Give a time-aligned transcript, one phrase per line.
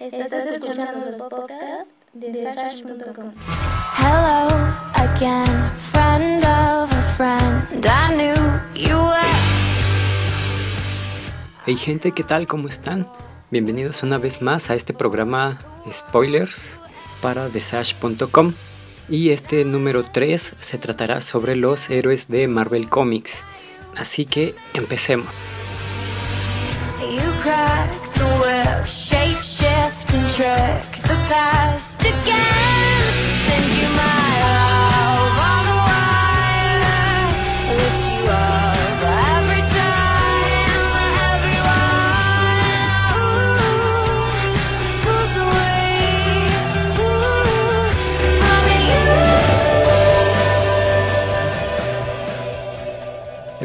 [0.00, 3.32] Estás escuchando los podcasts de Sash.com.
[3.98, 4.48] Hello
[4.94, 7.84] again, friend of a friend.
[7.84, 8.34] I knew
[8.76, 9.18] you were.
[11.66, 12.46] Hey gente, ¿qué tal?
[12.46, 13.08] ¿Cómo están?
[13.50, 15.58] Bienvenidos una vez más a este programa
[15.90, 16.78] Spoilers
[17.20, 18.52] para TheSash.com
[19.08, 23.42] y este número 3 se tratará sobre los héroes de Marvel Comics.
[23.96, 25.26] Así que empecemos.
[29.10, 29.17] You
[30.38, 30.44] En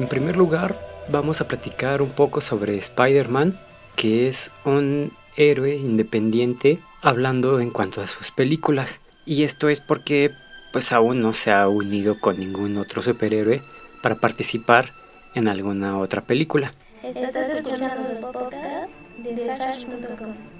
[0.07, 0.75] primer lugar,
[1.09, 3.59] vamos a platicar un poco sobre Spider-Man,
[3.95, 8.99] que es un héroe independiente hablando en cuanto a sus películas.
[9.25, 10.31] Y esto es porque
[10.71, 13.61] pues aún no se ha unido con ningún otro superhéroe
[14.01, 14.91] para participar
[15.35, 16.73] en alguna otra película.
[17.03, 20.52] Estás escuchando los podcasts de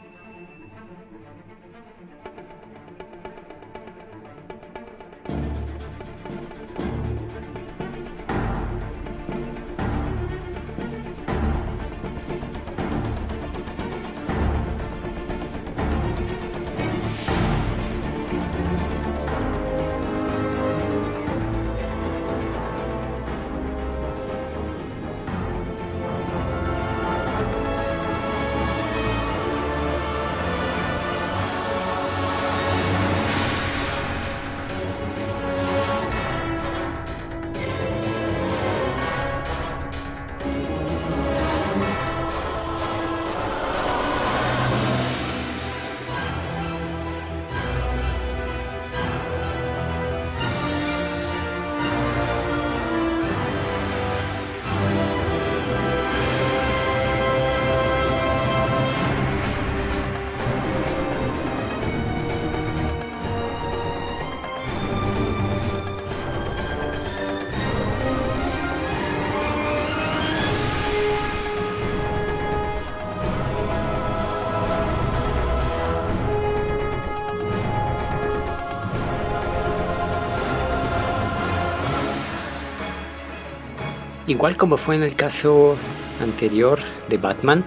[84.34, 85.76] Igual como fue en el caso
[86.20, 87.64] anterior de Batman,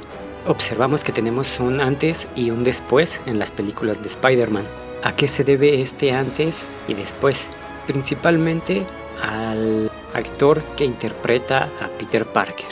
[0.49, 4.65] observamos que tenemos un antes y un después en las películas de Spider-Man.
[5.05, 7.47] ¿A qué se debe este antes y después?
[7.87, 8.85] Principalmente
[9.23, 12.67] al actor que interpreta a Peter Parker.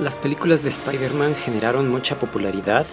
[0.00, 2.86] Las películas de Spider-Man generaron mucha popularidad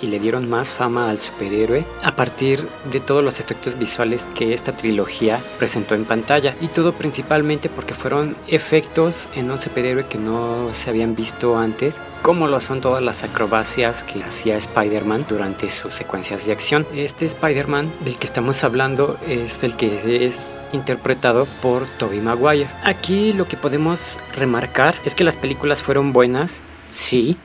[0.00, 4.52] y le dieron más fama al superhéroe a partir de todos los efectos visuales que
[4.52, 10.18] esta trilogía presentó en pantalla y todo principalmente porque fueron efectos en un superhéroe que
[10.18, 15.68] no se habían visto antes como lo son todas las acrobacias que hacía Spider-Man durante
[15.68, 16.84] sus secuencias de acción.
[16.92, 22.68] Este Spider-Man del que estamos hablando es el que es interpretado por Tobey Maguire.
[22.82, 27.36] Aquí lo que podemos remarcar es que las películas fueron buenas, sí,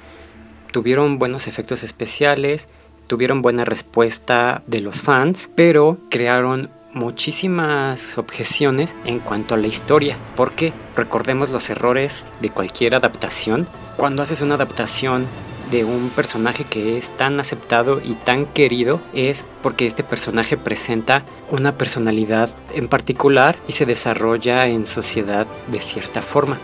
[0.71, 2.69] tuvieron buenos efectos especiales,
[3.07, 10.17] tuvieron buena respuesta de los fans, pero crearon muchísimas objeciones en cuanto a la historia,
[10.35, 13.67] porque recordemos los errores de cualquier adaptación.
[13.97, 15.25] Cuando haces una adaptación
[15.71, 21.23] de un personaje que es tan aceptado y tan querido es porque este personaje presenta
[21.49, 26.59] una personalidad en particular y se desarrolla en sociedad de cierta forma.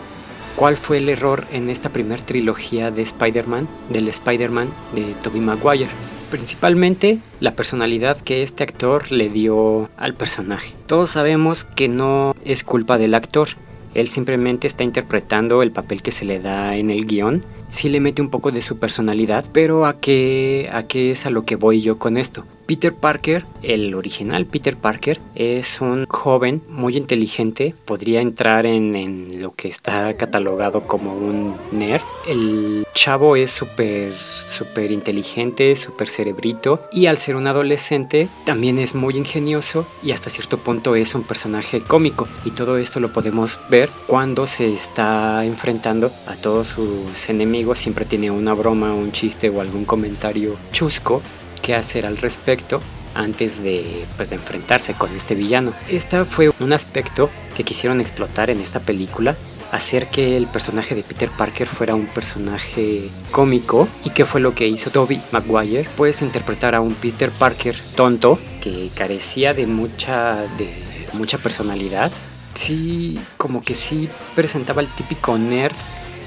[0.58, 5.88] ¿Cuál fue el error en esta primera trilogía de Spider-Man, del Spider-Man de Tobey Maguire?
[6.32, 10.74] Principalmente la personalidad que este actor le dio al personaje.
[10.88, 13.50] Todos sabemos que no es culpa del actor,
[13.94, 17.44] él simplemente está interpretando el papel que se le da en el guion.
[17.68, 21.30] Sí le mete un poco de su personalidad, pero ¿a qué, a qué es a
[21.30, 22.44] lo que voy yo con esto?
[22.68, 29.40] Peter Parker, el original Peter Parker, es un joven muy inteligente, podría entrar en, en
[29.40, 32.02] lo que está catalogado como un nerd.
[32.26, 38.94] El chavo es súper, súper inteligente, súper cerebrito y al ser un adolescente también es
[38.94, 43.58] muy ingenioso y hasta cierto punto es un personaje cómico y todo esto lo podemos
[43.70, 49.50] ver cuando se está enfrentando a todos sus enemigos, siempre tiene una broma, un chiste
[49.50, 51.22] o algún comentario chusco
[51.62, 52.80] que hacer al respecto
[53.14, 55.72] antes de, pues, de enfrentarse con este villano.
[55.88, 59.36] Este fue un aspecto que quisieron explotar en esta película
[59.72, 64.54] hacer que el personaje de Peter Parker fuera un personaje cómico y que fue lo
[64.54, 70.42] que hizo Toby Maguire, pues interpretar a un Peter Parker tonto que carecía de mucha
[70.56, 70.68] de
[71.12, 72.10] mucha personalidad.
[72.54, 75.76] Sí, como que sí presentaba el típico nerd,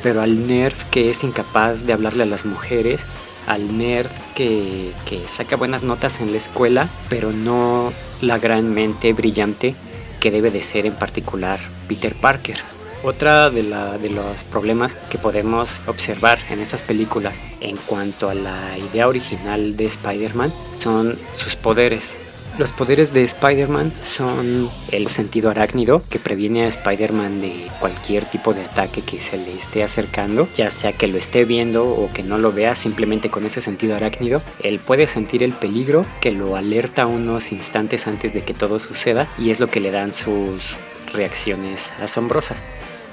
[0.04, 3.06] pero al nerd que es incapaz de hablarle a las mujeres,
[3.48, 9.14] al nerd que, que saca buenas notas en la escuela, pero no la gran mente
[9.14, 9.76] brillante
[10.20, 12.58] que debe de ser en particular Peter Parker.
[13.04, 18.36] Otra de, la, de los problemas que podemos observar en estas películas en cuanto a
[18.36, 22.31] la idea original de Spider-Man son sus poderes.
[22.58, 28.54] Los poderes de Spider-Man son el sentido arácnido que previene a Spider-Man de cualquier tipo
[28.54, 32.24] de ataque que se le esté acercando, ya sea que lo esté viendo o que
[32.24, 36.58] no lo vea, simplemente con ese sentido arácnido, él puede sentir el peligro que lo
[36.58, 40.78] alerta unos instantes antes de que todo suceda y es lo que le dan sus
[41.14, 42.62] reacciones asombrosas.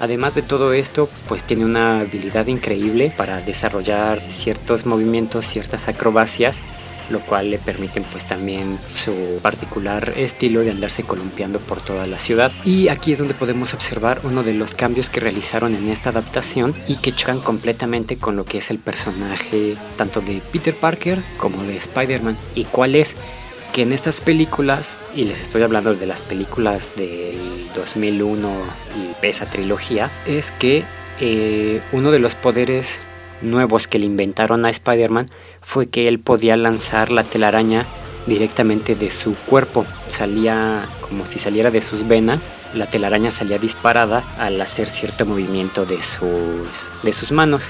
[0.01, 6.61] Además de todo esto, pues tiene una habilidad increíble para desarrollar ciertos movimientos, ciertas acrobacias,
[7.09, 12.19] lo cual le permiten pues también su particular estilo de andarse columpiando por toda la
[12.19, 12.51] ciudad.
[12.65, 16.73] Y aquí es donde podemos observar uno de los cambios que realizaron en esta adaptación
[16.87, 21.63] y que chocan completamente con lo que es el personaje tanto de Peter Parker como
[21.63, 22.37] de Spider-Man.
[22.55, 23.15] ¿Y cuál es?
[23.73, 27.37] que en estas películas, y les estoy hablando de las películas del
[27.75, 28.49] 2001
[28.97, 30.83] y esa trilogía, es que
[31.19, 32.99] eh, uno de los poderes
[33.41, 35.29] nuevos que le inventaron a Spider-Man
[35.61, 37.85] fue que él podía lanzar la telaraña
[38.25, 39.85] directamente de su cuerpo.
[40.07, 45.85] Salía como si saliera de sus venas, la telaraña salía disparada al hacer cierto movimiento
[45.85, 46.67] de sus,
[47.03, 47.63] de sus manos.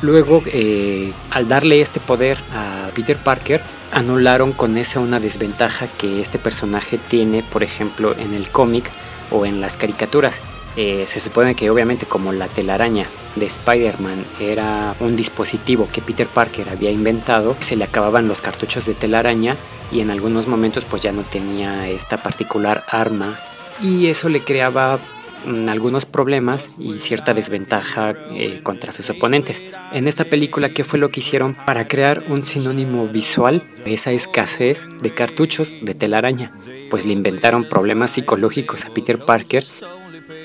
[0.00, 3.60] Luego, eh, al darle este poder a Peter Parker,
[3.92, 8.90] anularon con esa una desventaja que este personaje tiene, por ejemplo, en el cómic
[9.30, 10.40] o en las caricaturas.
[10.80, 13.04] Eh, se supone que obviamente como la telaraña
[13.34, 18.86] de Spider-Man era un dispositivo que Peter Parker había inventado, se le acababan los cartuchos
[18.86, 19.56] de telaraña
[19.90, 23.40] y en algunos momentos pues ya no tenía esta particular arma
[23.82, 25.00] y eso le creaba
[25.44, 29.62] Mm, algunos problemas y cierta desventaja eh, contra sus oponentes.
[29.92, 34.10] En esta película, ¿qué fue lo que hicieron para crear un sinónimo visual de esa
[34.10, 36.52] escasez de cartuchos de telaraña?
[36.90, 39.64] Pues le inventaron problemas psicológicos a Peter Parker,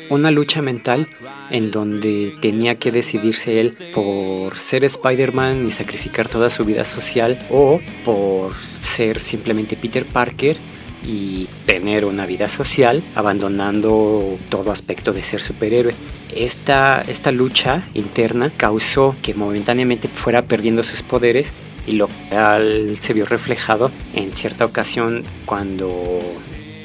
[0.10, 1.08] una lucha mental
[1.50, 7.40] en donde tenía que decidirse él por ser Spider-Man y sacrificar toda su vida social
[7.50, 10.58] o por ser simplemente Peter Parker
[11.06, 15.94] y tener una vida social, abandonando todo aspecto de ser superhéroe.
[16.36, 21.52] Esta, esta lucha interna causó que momentáneamente fuera perdiendo sus poderes
[21.86, 26.22] y lo cual se vio reflejado en cierta ocasión cuando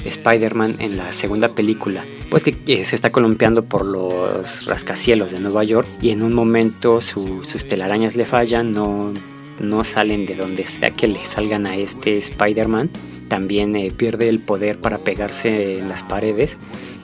[0.05, 5.63] Spider-Man en la segunda película pues que, se está columpiando por los rascacielos de Nueva
[5.63, 9.13] York y en un momento sus telarañas le fallan, no,
[9.59, 12.89] no salen de donde sea que le salgan a este Spider-Man
[13.29, 16.57] también eh, pierde el poder para pegarse en las paredes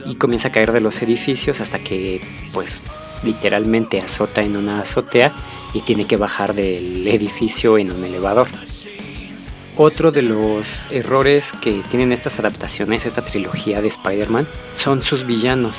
[0.06, 2.20] y comienza a caer de los edificios hasta que
[2.52, 2.82] pues
[3.24, 5.34] literalmente azota en una azotea
[5.74, 8.48] y tiene que bajar del edificio en un elevador.
[9.78, 15.76] Otro de los errores que tienen estas adaptaciones, esta trilogía de Spider-Man, son sus villanos.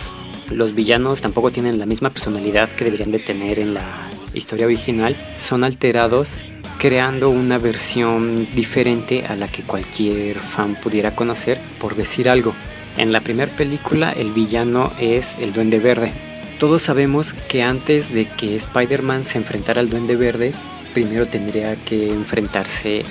[0.51, 5.17] Los villanos tampoco tienen la misma personalidad que deberían de tener en la historia original.
[5.39, 6.35] Son alterados
[6.79, 12.53] creando una versión diferente a la que cualquier fan pudiera conocer, por decir algo.
[12.99, 16.13] En la primera película el villano es el Duende Verde.
[16.61, 20.53] Todos sabemos que antes de que Spider-Man se enfrentara al Duende Verde,
[20.93, 23.07] primero tendría que enfrentarse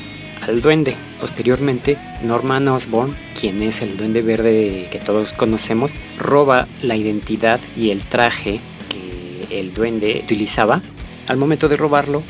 [0.48, 0.96] al Duende.
[1.20, 7.90] Posteriormente, Norman Osborn, quien es el Duende Verde que todos conocemos, roba la identidad y
[7.90, 8.60] el traje
[8.90, 10.82] que el Duende utilizaba.
[11.28, 12.22] Al momento de robarlo,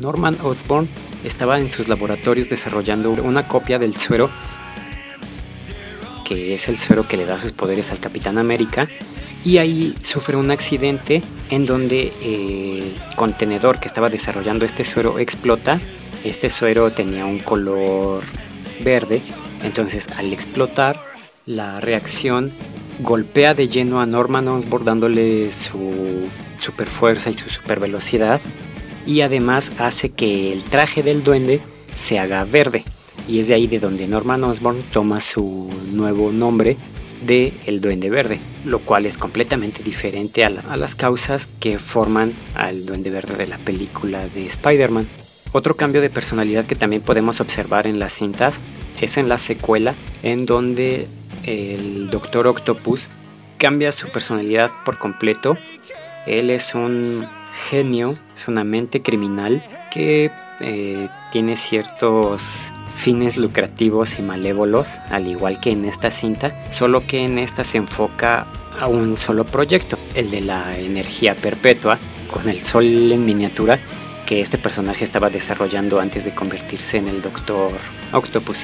[0.00, 0.88] Norman Osborn
[1.24, 4.30] estaba en sus laboratorios desarrollando una copia del suero,
[6.24, 8.88] que es el suero que le da sus poderes al Capitán América,
[9.44, 15.80] y ahí sufre un accidente en donde el contenedor que estaba desarrollando este suero explota.
[16.24, 18.22] Este suero tenía un color
[18.80, 19.22] verde,
[19.62, 21.00] entonces al explotar
[21.46, 22.52] la reacción
[23.00, 28.40] golpea de lleno a Norman Osborn dándole su super fuerza y su super velocidad
[29.06, 31.62] y además hace que el traje del duende
[31.94, 32.84] se haga verde.
[33.26, 36.76] Y es de ahí de donde Norman Osborn toma su nuevo nombre
[37.26, 42.32] de El Duende Verde, lo cual es completamente diferente a, a, las causas que forman
[42.54, 45.08] al Duende Verde de la película de Spider-Man.
[45.52, 48.60] Otro cambio de personalidad que también podemos observar en las cintas
[49.00, 51.08] es en la secuela, en donde
[51.44, 53.08] el Doctor Octopus
[53.56, 55.56] cambia su personalidad por completo.
[56.26, 57.26] Él es un
[57.70, 65.60] genio, es una mente criminal que eh, tiene ciertos fines lucrativos y malévolos, al igual
[65.60, 68.46] que en esta cinta, solo que en esta se enfoca
[68.78, 71.98] a un solo proyecto, el de la energía perpetua,
[72.30, 73.78] con el sol en miniatura
[74.28, 77.72] que este personaje estaba desarrollando antes de convertirse en el Doctor
[78.12, 78.58] Octopus.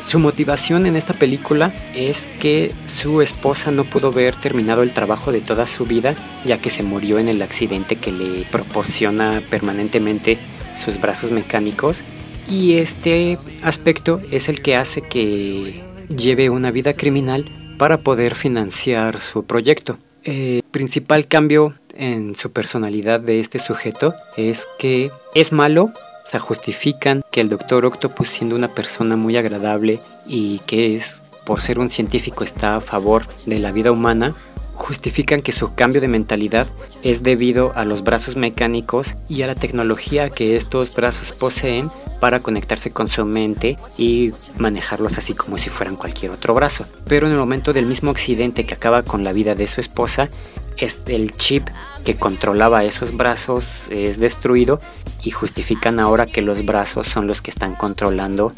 [0.00, 5.32] Su motivación en esta película es que su esposa no pudo ver terminado el trabajo
[5.32, 6.14] de toda su vida,
[6.44, 10.38] ya que se murió en el accidente que le proporciona permanentemente
[10.76, 12.02] sus brazos mecánicos.
[12.48, 15.82] Y este aspecto es el que hace que
[16.16, 17.44] lleve una vida criminal
[17.76, 19.98] para poder financiar su proyecto.
[20.22, 25.92] El principal cambio en su personalidad de este sujeto es que es malo
[26.26, 31.30] o sea, justifican que el Doctor Octopus siendo una persona muy agradable y que es,
[31.44, 34.34] por ser un científico, está a favor de la vida humana,
[34.74, 36.66] justifican que su cambio de mentalidad
[37.04, 42.40] es debido a los brazos mecánicos y a la tecnología que estos brazos poseen para
[42.40, 46.86] conectarse con su mente y manejarlos así como si fueran cualquier otro brazo.
[47.06, 50.28] Pero en el momento del mismo accidente que acaba con la vida de su esposa,
[50.76, 51.68] es el chip
[52.04, 54.80] que controlaba esos brazos es destruido
[55.22, 58.52] y justifican ahora que los brazos son los que están controlando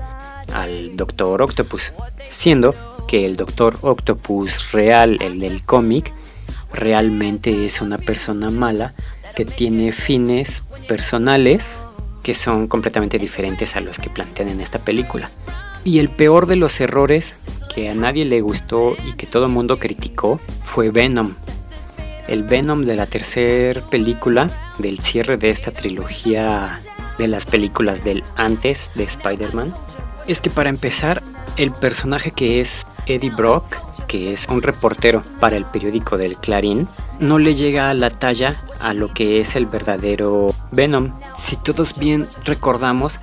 [0.52, 1.92] al Doctor Octopus,
[2.28, 2.75] siendo
[3.06, 6.12] que el Doctor Octopus real, el del cómic,
[6.72, 8.94] realmente es una persona mala
[9.34, 11.82] que tiene fines personales
[12.22, 15.30] que son completamente diferentes a los que plantean en esta película.
[15.84, 17.37] Y el peor de los errores
[17.75, 21.34] que a nadie le gustó y que todo el mundo criticó fue Venom,
[22.28, 26.80] el Venom de la tercera película del cierre de esta trilogía
[27.18, 29.73] de las películas del antes de Spider-Man
[30.28, 31.23] es que para empezar
[31.56, 36.87] el personaje que es Eddie Brock, que es un reportero para el periódico del Clarín,
[37.18, 41.12] no le llega a la talla a lo que es el verdadero Venom.
[41.38, 43.18] Si todos bien recordamos,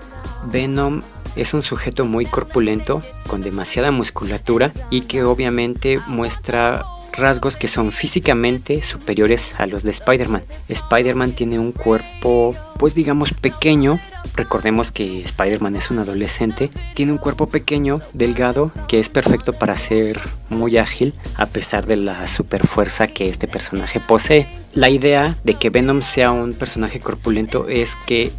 [0.52, 1.02] Venom
[1.36, 6.86] es un sujeto muy corpulento, con demasiada musculatura y que obviamente muestra
[7.18, 10.44] rasgos que son físicamente superiores a los de Spider-Man.
[10.68, 14.00] Spider-Man tiene un cuerpo, pues digamos, pequeño.
[14.36, 16.70] Recordemos que Spider-Man es un adolescente.
[16.94, 20.20] Tiene un cuerpo pequeño, delgado, que es perfecto para ser
[20.50, 24.48] muy ágil, a pesar de la super fuerza que este personaje posee.
[24.74, 28.32] La idea de que Venom sea un personaje corpulento es que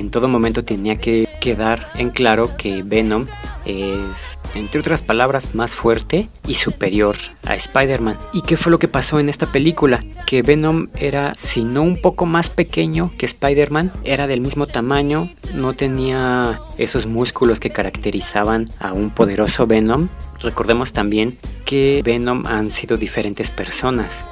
[0.00, 3.26] en todo momento tenía que quedar en claro que Venom
[3.64, 8.18] es, entre otras palabras, más fuerte y superior a Spider-Man.
[8.32, 10.04] ¿Y qué fue lo que pasó en esta película?
[10.26, 15.30] Que Venom era, si no un poco más pequeño que Spider-Man, era del mismo tamaño,
[15.54, 20.08] no tenía esos músculos que caracterizaban a un poderoso Venom.
[20.40, 24.24] Recordemos también que Venom han sido diferentes personas.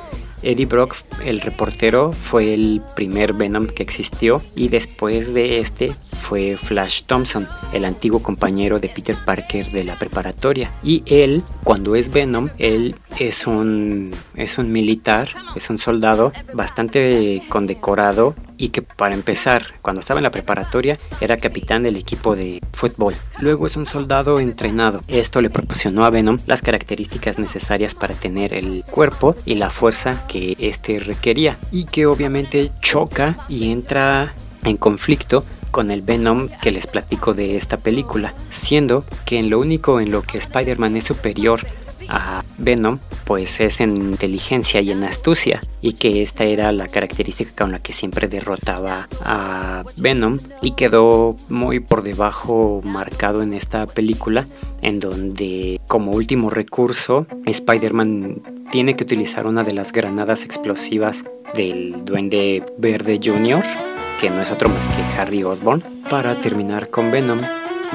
[0.43, 6.57] Eddie Brock, el reportero, fue el primer Venom que existió y después de este fue
[6.57, 10.73] Flash Thompson, el antiguo compañero de Peter Parker de la preparatoria.
[10.83, 17.43] Y él, cuando es Venom, él es un, es un militar, es un soldado bastante
[17.49, 22.61] condecorado y que para empezar, cuando estaba en la preparatoria, era capitán del equipo de
[22.73, 23.17] fútbol.
[23.41, 25.03] Luego es un soldado entrenado.
[25.09, 30.29] Esto le proporcionó a Venom las características necesarias para tener el cuerpo y la fuerza
[30.29, 36.71] que éste requería y que obviamente choca y entra en conflicto con el Venom que
[36.71, 41.05] les platico de esta película, siendo que en lo único en lo que Spider-Man es
[41.05, 41.67] superior
[42.09, 47.53] a Venom, pues es en inteligencia y en astucia, y que esta era la característica
[47.57, 53.87] con la que siempre derrotaba a Venom, y quedó muy por debajo marcado en esta
[53.87, 54.47] película,
[54.81, 62.05] en donde como último recurso Spider-Man tiene que utilizar una de las granadas explosivas del
[62.05, 63.63] Duende Verde Jr.,
[64.19, 67.41] que no es otro más que Harry Osborn, para terminar con Venom,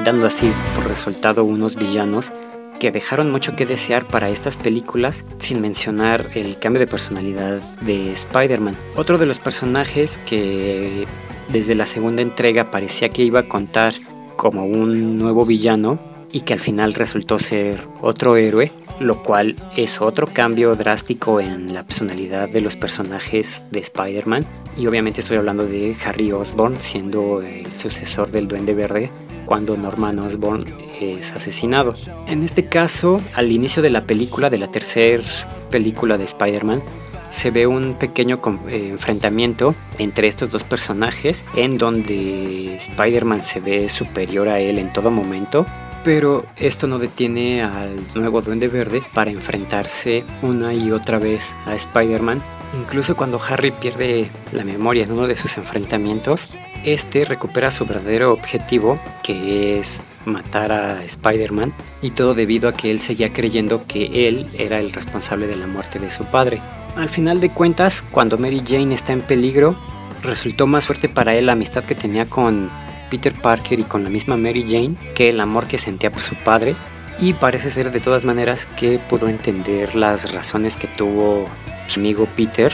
[0.04, 2.30] dando así por resultado unos villanos
[2.78, 8.12] que dejaron mucho que desear para estas películas, sin mencionar el cambio de personalidad de
[8.12, 8.76] Spider-Man.
[8.96, 11.06] Otro de los personajes que
[11.52, 13.94] desde la segunda entrega parecía que iba a contar
[14.36, 15.98] como un nuevo villano
[16.30, 21.72] y que al final resultó ser otro héroe, lo cual es otro cambio drástico en
[21.74, 24.44] la personalidad de los personajes de Spider-Man.
[24.76, 29.10] Y obviamente estoy hablando de Harry Osborn siendo el sucesor del Duende Verde
[29.46, 31.94] cuando Norman Osborn es asesinado.
[32.26, 35.22] En este caso, al inicio de la película, de la tercera
[35.70, 36.82] película de Spider-Man,
[37.30, 43.88] se ve un pequeño eh, enfrentamiento entre estos dos personajes en donde Spider-Man se ve
[43.88, 45.66] superior a él en todo momento.
[46.04, 51.74] Pero esto no detiene al nuevo Duende Verde para enfrentarse una y otra vez a
[51.74, 52.40] Spider-Man
[52.74, 58.32] Incluso cuando Harry pierde la memoria en uno de sus enfrentamientos, este recupera su verdadero
[58.32, 64.28] objetivo, que es matar a Spider-Man, y todo debido a que él seguía creyendo que
[64.28, 66.60] él era el responsable de la muerte de su padre.
[66.96, 69.76] Al final de cuentas, cuando Mary Jane está en peligro,
[70.22, 72.70] resultó más fuerte para él la amistad que tenía con
[73.10, 76.34] Peter Parker y con la misma Mary Jane que el amor que sentía por su
[76.36, 76.74] padre,
[77.20, 81.48] y parece ser de todas maneras que pudo entender las razones que tuvo
[81.88, 82.72] su amigo Peter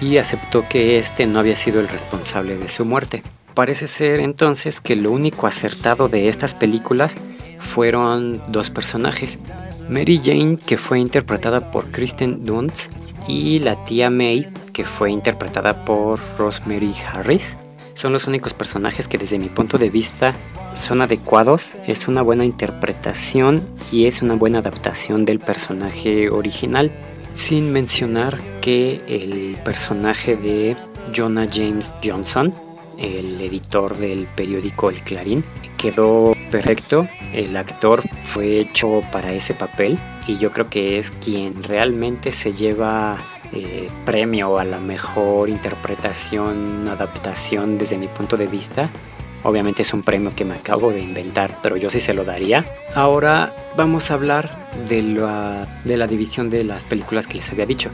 [0.00, 3.22] y aceptó que este no había sido el responsable de su muerte.
[3.54, 7.14] Parece ser entonces que lo único acertado de estas películas
[7.58, 9.38] fueron dos personajes.
[9.88, 12.90] Mary Jane, que fue interpretada por Kristen Dunst,
[13.28, 17.58] y la tía May, que fue interpretada por Rosemary Harris.
[17.94, 20.32] Son los únicos personajes que desde mi punto de vista
[20.74, 26.90] son adecuados, es una buena interpretación y es una buena adaptación del personaje original.
[27.34, 30.76] Sin mencionar que el personaje de
[31.14, 32.54] Jonah James Johnson,
[33.02, 35.44] el editor del periódico El Clarín.
[35.76, 41.62] Quedó perfecto, el actor fue hecho para ese papel y yo creo que es quien
[41.62, 43.18] realmente se lleva
[43.52, 48.90] eh, premio a la mejor interpretación, adaptación desde mi punto de vista.
[49.42, 52.64] Obviamente es un premio que me acabo de inventar, pero yo sí se lo daría.
[52.94, 57.66] Ahora vamos a hablar de la, de la división de las películas que les había
[57.66, 57.90] dicho.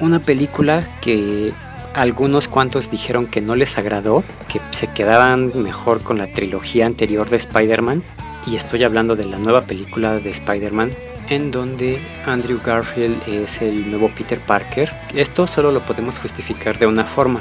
[0.00, 1.52] Una película que
[1.94, 7.28] algunos cuantos dijeron que no les agradó, que se quedaban mejor con la trilogía anterior
[7.28, 8.02] de Spider-Man.
[8.46, 10.92] Y estoy hablando de la nueva película de Spider-Man,
[11.28, 14.90] en donde Andrew Garfield es el nuevo Peter Parker.
[15.14, 17.40] Esto solo lo podemos justificar de una forma.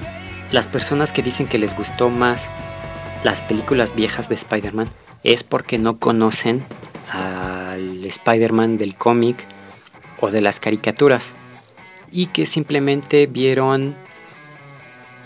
[0.51, 2.49] Las personas que dicen que les gustó más
[3.23, 4.89] las películas viejas de Spider-Man
[5.23, 6.63] es porque no conocen
[7.11, 9.37] al Spider-Man del cómic
[10.19, 11.33] o de las caricaturas
[12.11, 13.95] y que simplemente vieron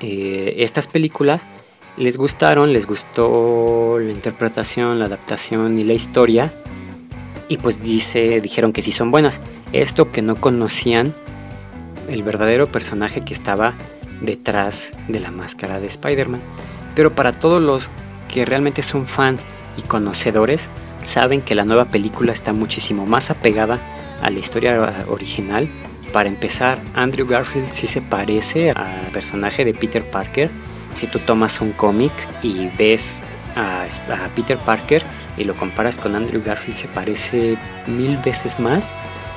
[0.03, 1.47] eh, estas películas
[1.95, 6.51] les gustaron, les gustó la interpretación, la adaptación y la historia.
[7.47, 9.39] Y pues dice, dijeron que sí son buenas.
[9.71, 11.13] Esto que no conocían
[12.09, 13.73] el verdadero personaje que estaba
[14.19, 16.41] detrás de la máscara de Spider-Man.
[16.95, 17.89] Pero para todos los
[18.31, 19.41] que realmente son fans
[19.77, 20.69] y conocedores,
[21.03, 23.79] saben que la nueva película está muchísimo más apegada
[24.21, 25.69] a la historia original
[26.13, 30.49] para empezar, Andrew Garfield sí se parece al personaje de Peter Parker.
[30.95, 33.19] Si tú tomas un cómic y ves
[33.55, 33.85] a,
[34.35, 35.03] Peter Parker
[35.37, 38.93] y lo comparas con Andrew Garfield, se parece mil veces más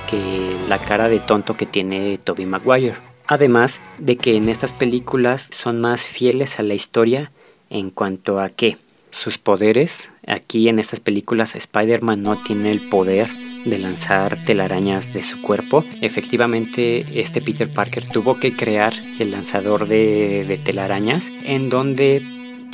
[0.09, 2.95] que la cara de tonto que tiene Tobey Maguire.
[3.27, 7.33] Además de que en estas películas son más fieles a la historia
[7.71, 8.77] en cuanto a que
[9.11, 10.11] sus poderes.
[10.27, 13.31] Aquí en estas películas Spider-Man no tiene el poder
[13.66, 15.85] de lanzar telarañas de su cuerpo.
[16.00, 22.22] Efectivamente, este Peter Parker tuvo que crear el lanzador de, telarañas, en donde,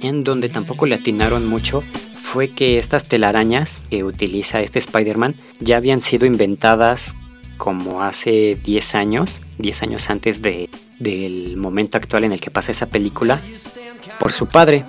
[0.00, 1.82] en donde tampoco le atinaron mucho
[2.20, 7.14] fue que estas telarañas que utiliza este Spider-Man ya habían sido inventadas
[7.58, 12.72] como hace 10 años, 10 años antes de, del momento actual en el que pasa
[12.72, 13.40] esa película,
[14.18, 14.84] por su padre.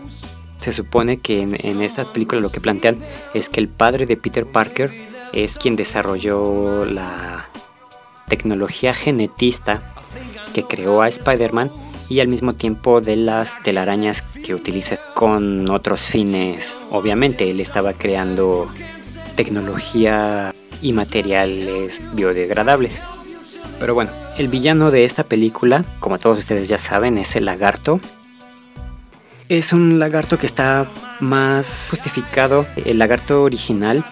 [0.58, 2.98] Se supone que en, en esta película lo que plantean
[3.34, 4.92] es que el padre de Peter Parker
[5.34, 7.50] es quien desarrolló la
[8.28, 9.94] tecnología genetista
[10.54, 11.72] que creó a Spider-Man
[12.10, 16.86] y al mismo tiempo de las telarañas que utiliza con otros fines.
[16.92, 18.72] Obviamente él estaba creando
[19.36, 23.02] tecnología y materiales biodegradables.
[23.80, 28.00] Pero bueno, el villano de esta película, como todos ustedes ya saben, es el lagarto.
[29.50, 32.66] Es un lagarto que está más justificado.
[32.86, 34.06] El lagarto original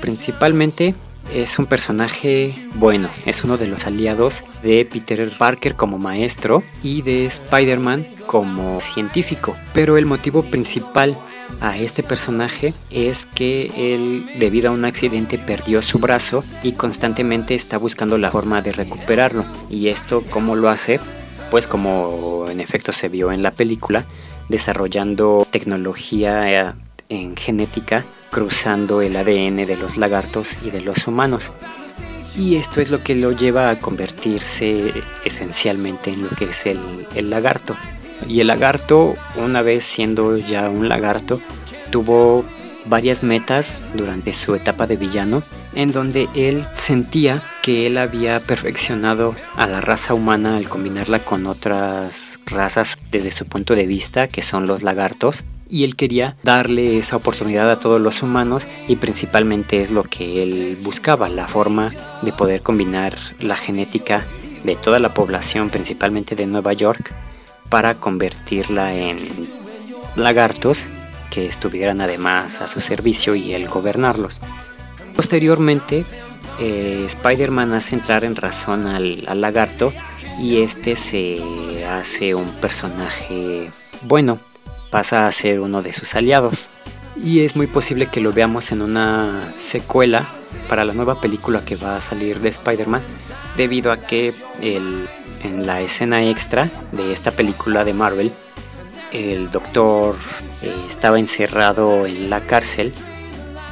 [0.00, 0.94] Principalmente
[1.34, 7.02] es un personaje bueno, es uno de los aliados de Peter Parker como maestro y
[7.02, 9.54] de Spider-Man como científico.
[9.72, 11.16] Pero el motivo principal
[11.60, 17.54] a este personaje es que él debido a un accidente perdió su brazo y constantemente
[17.54, 19.44] está buscando la forma de recuperarlo.
[19.68, 21.00] ¿Y esto cómo lo hace?
[21.50, 24.04] Pues como en efecto se vio en la película,
[24.48, 26.76] desarrollando tecnología
[27.08, 31.52] en genética cruzando el ADN de los lagartos y de los humanos.
[32.36, 34.92] Y esto es lo que lo lleva a convertirse
[35.24, 37.76] esencialmente en lo que es el, lagarto.
[38.28, 41.40] Y el lagarto, una vez siendo ya un lagarto,
[41.90, 42.44] tuvo
[42.86, 45.42] varias metas durante su etapa de villano,
[45.74, 51.46] en donde él sentía que él había perfeccionado a la raza humana al combinarla con
[51.46, 56.98] otras razas desde su punto de vista, que son los lagartos, y él quería darle
[56.98, 61.90] esa oportunidad a todos los humanos y principalmente es lo que él buscaba, la forma
[62.22, 64.24] de poder combinar la genética
[64.64, 67.12] de toda la población, principalmente de Nueva York,
[67.68, 69.18] para convertirla en
[70.16, 70.84] lagartos
[71.30, 74.40] que estuvieran además a su servicio y el gobernarlos.
[75.14, 76.04] Posteriormente,
[76.58, 79.92] eh, Spider-Man hace entrar en razón al, al lagarto
[80.40, 83.70] y este se hace un personaje
[84.02, 84.38] bueno,
[84.90, 86.68] pasa a ser uno de sus aliados.
[87.16, 90.28] Y es muy posible que lo veamos en una secuela
[90.68, 93.02] para la nueva película que va a salir de Spider-Man,
[93.56, 95.08] debido a que el,
[95.42, 98.32] en la escena extra de esta película de Marvel,
[99.12, 100.14] el doctor
[100.62, 102.92] eh, estaba encerrado en la cárcel.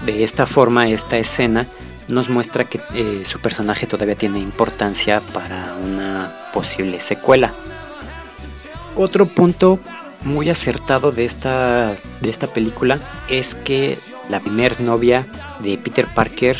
[0.04, 1.66] De esta forma, esta escena
[2.08, 7.52] nos muestra que eh, su personaje todavía tiene importancia para una posible secuela.
[8.96, 9.78] Otro punto
[10.22, 15.26] muy acertado de esta, de esta película es que la primer novia
[15.60, 16.56] de Peter Parker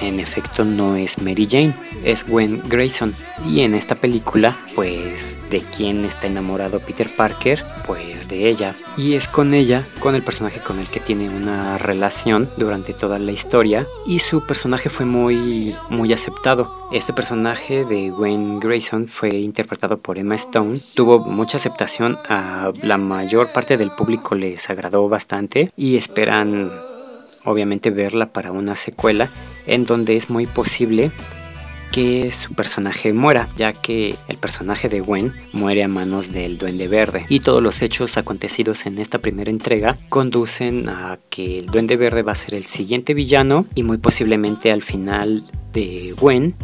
[0.00, 3.14] en efecto no es Mary Jane, es Gwen Grayson.
[3.46, 7.64] Y en esta película, pues, ¿de quién está enamorado Peter Parker?
[7.86, 8.74] Pues de ella.
[8.96, 13.18] Y es con ella, con el personaje con el que tiene una relación durante toda
[13.18, 13.86] la historia.
[14.06, 16.88] Y su personaje fue muy, muy aceptado.
[16.92, 20.78] Este personaje de Gwen Grayson fue interpretado por Emma Stone.
[20.94, 22.18] Tuvo mucha aceptación.
[22.28, 25.70] A la mayor parte del público les agradó bastante.
[25.76, 26.70] Y esperan
[27.44, 29.28] obviamente verla para una secuela
[29.66, 31.10] en donde es muy posible
[31.90, 36.88] que su personaje muera, ya que el personaje de Gwen muere a manos del Duende
[36.88, 37.26] Verde.
[37.28, 42.22] Y todos los hechos acontecidos en esta primera entrega conducen a que el Duende Verde
[42.22, 46.54] va a ser el siguiente villano y muy posiblemente al final de Gwen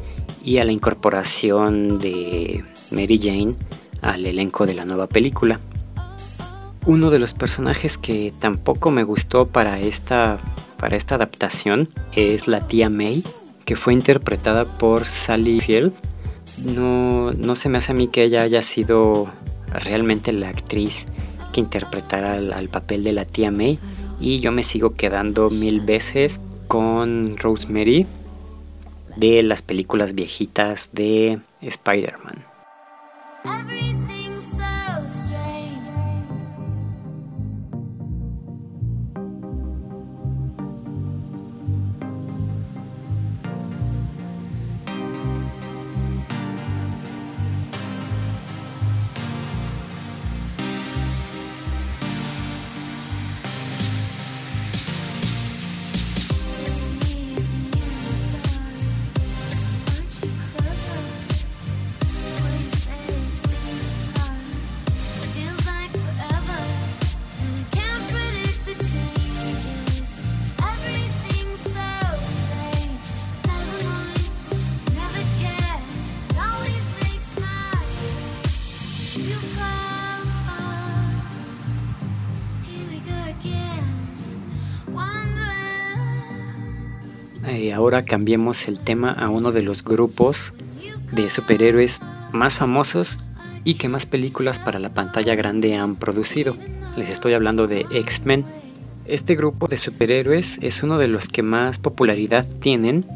[0.45, 3.55] y a la incorporación de Mary Jane
[4.01, 5.59] al elenco de la nueva película.
[6.85, 10.37] Uno de los personajes que tampoco me gustó para esta
[10.87, 13.25] para esta adaptación es la tía May,
[13.65, 15.93] que fue interpretada por Sally Field.
[16.65, 19.27] No, no se me hace a mí que ella haya sido
[19.85, 21.07] realmente la actriz
[21.53, 23.81] que interpretara al, papel de la tía May.
[24.21, 28.07] Y yo me sigo quedando mil veces con Rosemary
[29.17, 32.45] de las películas viejitas de Spider-Man.
[87.73, 90.53] Ahora cambiemos el tema a uno de los grupos
[91.13, 92.01] de superhéroes
[92.33, 93.19] más famosos
[93.65, 96.57] y que más películas para la pantalla grande han producido.
[96.97, 98.45] Les estoy hablando de X-Men.
[99.07, 103.07] Este grupo de superhéroes es uno de los que más popularidad tienen,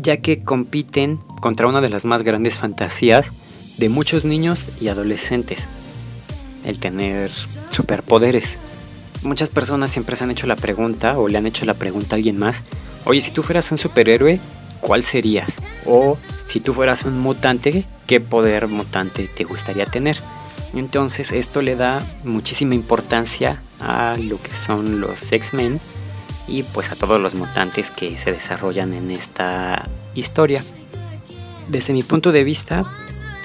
[0.00, 3.32] ya que compiten contra una de las más grandes fantasías
[3.78, 5.68] de muchos niños y adolescentes,
[6.64, 7.30] el tener
[7.70, 8.58] superpoderes.
[9.22, 12.16] Muchas personas siempre se han hecho la pregunta o le han hecho la pregunta a
[12.16, 12.62] alguien más,
[13.04, 14.40] oye, si tú fueras un superhéroe,
[14.80, 15.56] ¿cuál serías?
[15.86, 20.18] O si tú fueras un mutante, ¿qué poder mutante te gustaría tener?
[20.74, 25.80] Entonces esto le da muchísima importancia a lo que son los X-Men
[26.46, 30.62] y pues a todos los mutantes que se desarrollan en esta historia.
[31.68, 32.84] Desde mi punto de vista,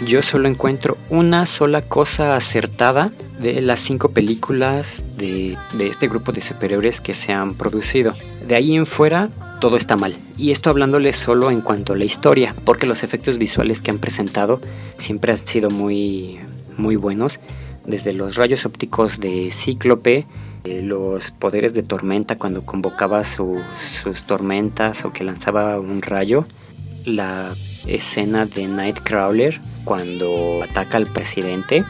[0.05, 6.31] yo solo encuentro una sola cosa acertada de las cinco películas de, de, este grupo
[6.31, 8.13] de superhéroes que se han producido.
[8.47, 10.15] De ahí en fuera, todo está mal.
[10.37, 13.99] Y esto hablándoles solo en cuanto a la historia, porque los efectos visuales que han
[13.99, 14.59] presentado
[14.97, 16.39] siempre han sido muy,
[16.77, 17.39] muy buenos.
[17.85, 20.25] Desde los rayos ópticos de Cíclope,
[20.63, 26.45] eh, los poderes de tormenta cuando convocaba sus tormentas o que lanzaba un rayo,
[27.05, 27.53] la
[27.87, 31.83] escena de Nightcrawler cuando ataca al presidente.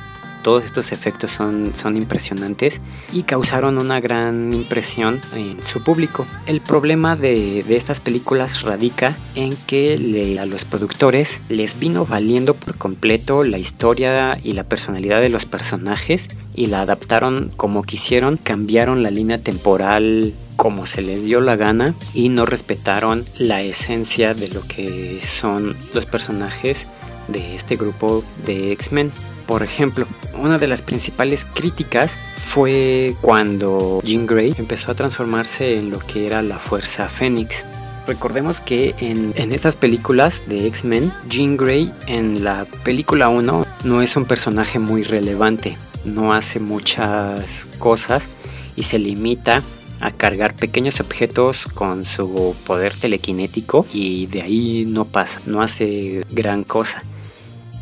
[0.44, 2.82] Todos estos efectos son, son impresionantes
[3.14, 6.28] y causaron una gran impresión en su público.
[6.48, 12.56] El problema de, de estas películas radica en que a los productores les vino valiendo
[12.56, 18.36] por completo la historia y la personalidad de los personajes y la adaptaron como quisieron,
[18.36, 24.34] cambiaron la línea temporal como se les dio la gana y no respetaron la esencia
[24.34, 26.88] de lo que son los personajes
[27.28, 29.12] de este grupo de X-Men.
[29.48, 35.90] Por ejemplo, una de las principales críticas fue cuando Jean Grey empezó a transformarse en
[35.90, 37.66] lo que era la Fuerza Fénix.
[38.08, 44.02] Recordemos que en, en estas películas de X-Men, Jean Grey en la película 1 no
[44.02, 48.28] es un personaje muy relevante, no hace muchas cosas
[48.76, 49.62] y se limita
[50.04, 56.26] a cargar pequeños objetos con su poder telequinético y de ahí no pasa, no hace
[56.30, 57.04] gran cosa.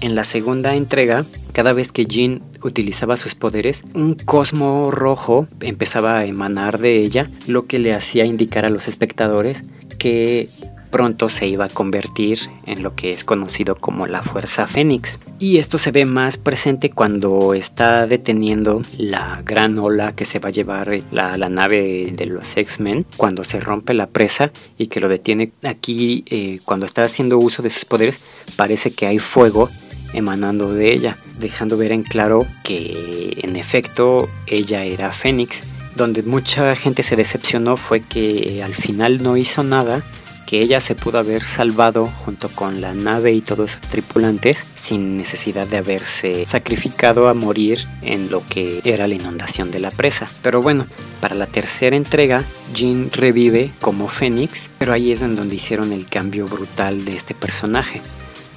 [0.01, 6.19] En la segunda entrega, cada vez que Jean utilizaba sus poderes, un cosmo rojo empezaba
[6.19, 9.63] a emanar de ella, lo que le hacía indicar a los espectadores
[9.97, 10.47] que
[10.91, 15.19] pronto se iba a convertir en lo que es conocido como la Fuerza Fénix.
[15.39, 20.49] Y esto se ve más presente cuando está deteniendo la gran ola que se va
[20.49, 25.10] a llevar la, nave de los X-Men, cuando se rompe la presa y que lo
[25.10, 28.19] detiene aquí eh, cuando está haciendo uso de sus poderes,
[28.56, 29.69] parece que hay fuego
[30.13, 35.63] emanando de ella, dejando ver en claro que en efecto ella era Fénix.
[35.95, 40.04] Donde mucha gente se decepcionó fue que al final no hizo nada
[40.51, 45.15] que ella se pudo haber salvado junto con la nave y todos sus tripulantes sin
[45.15, 50.27] necesidad de haberse sacrificado a morir en lo que era la inundación de la presa.
[50.41, 50.87] Pero bueno,
[51.21, 52.43] para la tercera entrega,
[52.75, 57.33] Jean revive como Fénix, pero ahí es en donde hicieron el cambio brutal de este
[57.33, 58.01] personaje.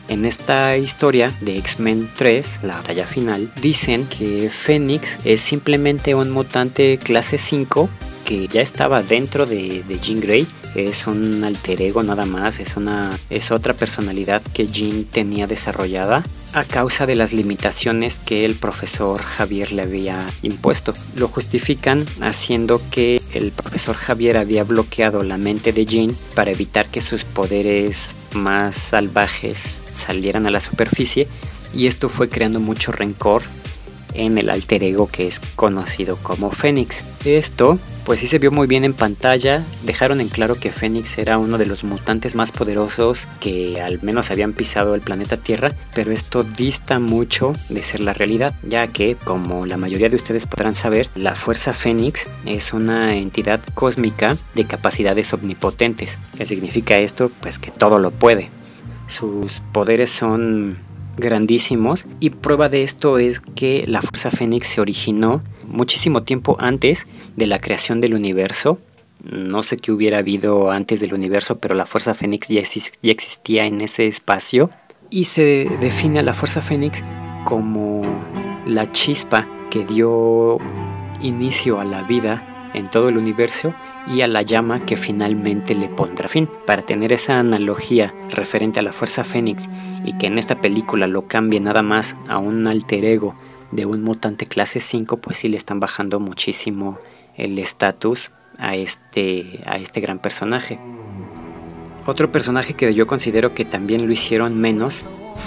[0.08, 6.32] En esta historia de X-Men 3, la batalla final, dicen que Fénix es simplemente un
[6.32, 7.88] mutante clase 5
[8.24, 12.76] que ya estaba dentro de, de Jean Grey es un alter ego nada más, es
[12.76, 18.54] una es otra personalidad que Jean tenía desarrollada a causa de las limitaciones que el
[18.54, 20.94] profesor Javier le había impuesto.
[21.16, 26.88] Lo justifican haciendo que el profesor Javier había bloqueado la mente de Jean para evitar
[26.88, 31.28] que sus poderes más salvajes salieran a la superficie
[31.74, 33.42] y esto fue creando mucho rencor
[34.14, 37.04] en el alter ego que es conocido como Fénix.
[37.24, 41.38] Esto pues sí se vio muy bien en pantalla, dejaron en claro que Fénix era
[41.38, 46.12] uno de los mutantes más poderosos que al menos habían pisado el planeta Tierra, pero
[46.12, 50.74] esto dista mucho de ser la realidad, ya que, como la mayoría de ustedes podrán
[50.74, 56.18] saber, la Fuerza Fénix es una entidad cósmica de capacidades omnipotentes.
[56.36, 57.30] ¿Qué significa esto?
[57.40, 58.50] Pues que todo lo puede.
[59.06, 60.78] Sus poderes son
[61.16, 67.06] grandísimos y prueba de esto es que la Fuerza Fénix se originó muchísimo tiempo antes
[67.36, 68.78] de la creación del universo.
[69.24, 72.62] No sé qué hubiera habido antes del universo, pero la Fuerza Fénix ya,
[73.02, 74.70] existía en ese espacio
[75.10, 77.02] y se define a la Fuerza Fénix
[77.44, 78.02] como
[78.66, 80.58] la chispa que dio
[81.20, 83.72] inicio a la vida en todo el universo
[84.06, 86.48] y a la llama que finalmente le pondrá fin.
[86.66, 89.68] Para tener esa analogía referente a la Fuerza Fénix
[90.04, 93.34] y que en esta película lo cambie nada más a un alter ego
[93.70, 96.98] de un mutante clase 5, pues sí le están bajando muchísimo
[97.36, 100.78] el estatus a este, a este gran personaje.
[102.06, 105.04] Otro personaje que yo considero que también lo hicieron menos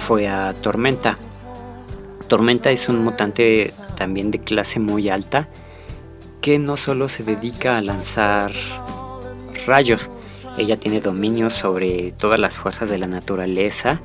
[0.07, 1.17] fue a Tormenta.
[2.27, 5.47] Tormenta es un mutante también de clase muy alta
[6.41, 8.51] que no solo se dedica a lanzar
[9.65, 10.09] rayos,
[10.57, 14.01] ella tiene dominio sobre todas las fuerzas de la naturaleza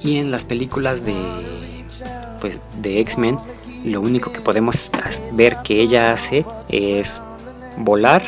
[0.00, 1.14] y en las películas de
[2.40, 3.38] pues de X-Men
[3.84, 4.88] lo único que podemos
[5.32, 7.20] ver que ella hace es
[7.76, 8.22] volar,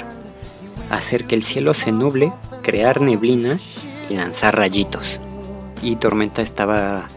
[0.90, 3.58] hacer que el cielo se nuble, crear neblina
[4.10, 5.18] y lanzar rayitos.
[5.82, 7.08] Y Tormenta estaba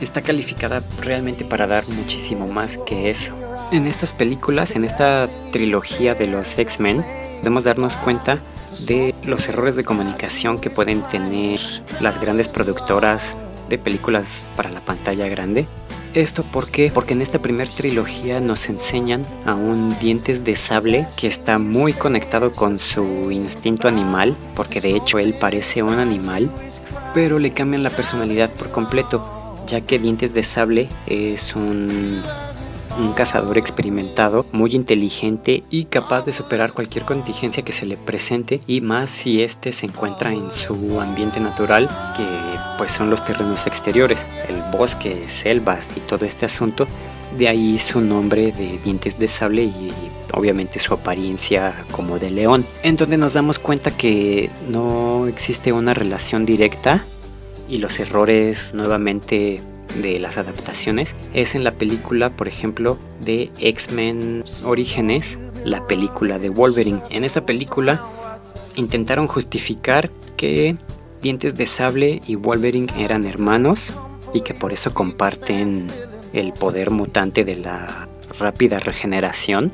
[0.00, 3.34] está calificada realmente para dar muchísimo más que eso.
[3.72, 7.04] En estas películas, en esta trilogía de los X-Men,
[7.38, 8.40] podemos darnos cuenta
[8.80, 11.60] de los errores de comunicación que pueden tener
[12.00, 13.36] las grandes productoras
[13.68, 15.68] de películas para la pantalla grande.
[16.14, 16.90] Esto ¿por qué?
[16.92, 21.92] porque en esta primera trilogía nos enseñan a un dientes de sable que está muy
[21.92, 26.50] conectado con su instinto animal, porque de hecho él parece un animal,
[27.14, 32.20] pero le cambian la personalidad por completo, ya que dientes de sable es un
[33.00, 38.60] un cazador experimentado, muy inteligente y capaz de superar cualquier contingencia que se le presente
[38.66, 42.26] y más si éste se encuentra en su ambiente natural que
[42.78, 46.86] pues son los terrenos exteriores, el bosque, selvas y todo este asunto.
[47.38, 49.92] De ahí su nombre de dientes de sable y
[50.32, 52.64] obviamente su apariencia como de león.
[52.82, 57.04] En donde nos damos cuenta que no existe una relación directa
[57.68, 59.62] y los errores nuevamente
[59.96, 66.48] de las adaptaciones es en la película, por ejemplo, de X-Men Orígenes, la película de
[66.50, 67.00] Wolverine.
[67.10, 68.00] En esta película
[68.76, 70.76] intentaron justificar que
[71.20, 73.92] Dientes de Sable y Wolverine eran hermanos
[74.32, 75.86] y que por eso comparten
[76.32, 79.70] el poder mutante de la rápida regeneración,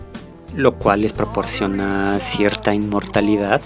[0.56, 3.60] lo cual les proporciona cierta inmortalidad.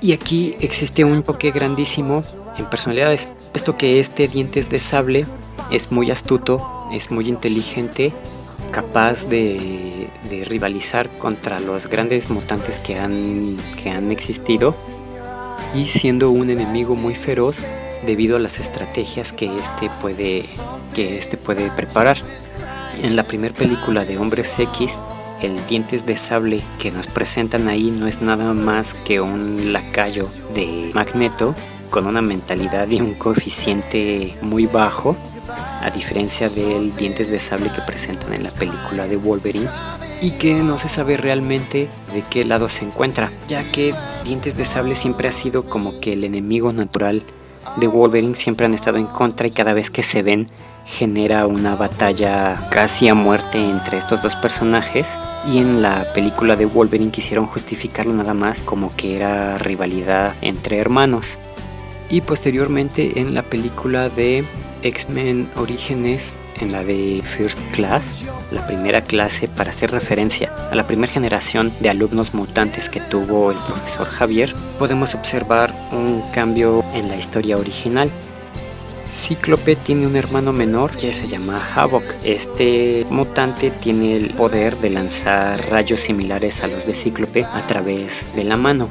[0.00, 2.24] Y aquí existe un toque grandísimo
[2.58, 5.26] en personalidades, puesto que este dientes de sable
[5.70, 8.12] es muy astuto, es muy inteligente,
[8.70, 10.08] capaz de,
[10.46, 14.76] rivalizar contra los grandes mutantes que han, que han existido
[15.74, 17.58] y siendo un enemigo muy feroz
[18.06, 20.42] debido a las estrategias que este puede,
[20.94, 22.16] que este puede preparar.
[23.02, 24.98] En la primera película de Hombres X,
[25.42, 30.28] el dientes de sable que nos presentan ahí no es nada más que un lacayo
[30.54, 31.54] de Magneto
[31.90, 35.16] con una mentalidad y un coeficiente muy bajo,
[35.80, 39.68] a diferencia del dientes de sable que presentan en la película de Wolverine
[40.20, 44.64] y que no se sabe realmente de qué lado se encuentra, ya que Dientes de
[44.64, 47.22] Sable siempre ha sido como que el enemigo natural
[47.76, 50.48] de Wolverine, siempre han estado en contra y cada vez que se ven
[50.86, 55.16] genera una batalla casi a muerte entre estos dos personajes
[55.46, 60.78] y en la película de Wolverine quisieron justificarlo nada más como que era rivalidad entre
[60.78, 61.38] hermanos.
[62.10, 64.44] Y posteriormente en la película de
[64.82, 70.86] X-Men Orígenes en la de First Class, la primera clase para hacer referencia a la
[70.86, 77.08] primera generación de alumnos mutantes que tuvo el profesor Javier, podemos observar un cambio en
[77.08, 78.10] la historia original.
[79.12, 82.04] Cíclope tiene un hermano menor que se llama Havok.
[82.24, 88.34] Este mutante tiene el poder de lanzar rayos similares a los de Cíclope a través
[88.34, 88.88] de la mano.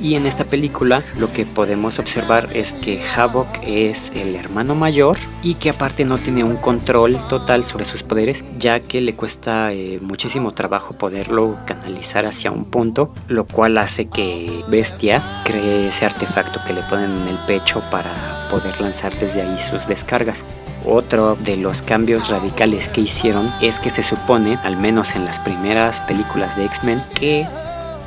[0.00, 5.18] Y en esta película lo que podemos observar es que Havok es el hermano mayor
[5.42, 9.72] y que aparte no tiene un control total sobre sus poderes, ya que le cuesta
[9.72, 16.06] eh, muchísimo trabajo poderlo canalizar hacia un punto, lo cual hace que Bestia cree ese
[16.06, 20.44] artefacto que le ponen en el pecho para poder lanzar desde ahí sus descargas.
[20.86, 25.38] Otro de los cambios radicales que hicieron es que se supone, al menos en las
[25.38, 27.46] primeras películas de X-Men, que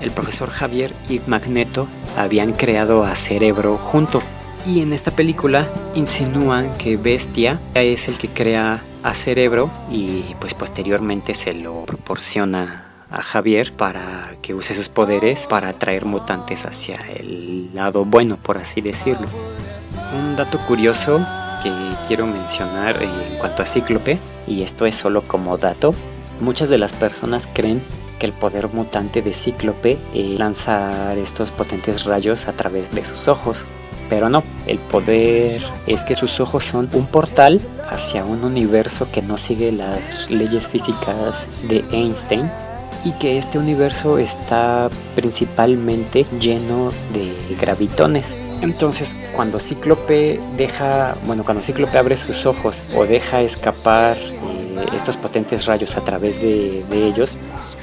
[0.03, 1.87] el profesor Javier y Magneto
[2.17, 4.23] habían creado a Cerebro juntos.
[4.65, 10.53] Y en esta película insinúan que Bestia es el que crea a Cerebro y pues
[10.53, 16.99] posteriormente se lo proporciona a Javier para que use sus poderes para atraer mutantes hacia
[17.15, 19.27] el lado bueno, por así decirlo.
[20.17, 21.19] Un dato curioso
[21.61, 21.71] que
[22.07, 25.93] quiero mencionar en cuanto a Cíclope, y esto es solo como dato,
[26.41, 27.81] muchas de las personas creen
[28.23, 33.65] el poder mutante de Cíclope es lanzar estos potentes rayos a través de sus ojos.
[34.09, 37.59] Pero no, el poder es que sus ojos son un portal
[37.89, 42.49] hacia un universo que no sigue las leyes físicas de Einstein
[43.03, 48.37] y que este universo está principalmente lleno de gravitones.
[48.61, 55.17] Entonces, cuando Cíclope deja, bueno, cuando Cíclope abre sus ojos o deja escapar eh, estos
[55.17, 57.35] potentes rayos a través de ellos,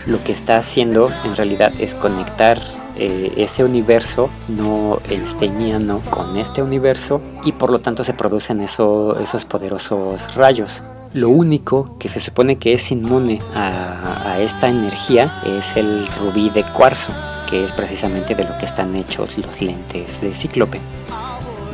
[0.06, 2.58] lo que está haciendo en realidad es conectar
[2.96, 9.44] eh, ese universo no einsteiniano con este universo y por lo tanto se producen esos
[9.46, 10.82] poderosos rayos.
[11.12, 16.50] Lo único que se supone que es inmune a, a esta energía es el rubí
[16.50, 17.12] de cuarzo,
[17.48, 20.78] que es precisamente de lo que están hechos los lentes de cíclope.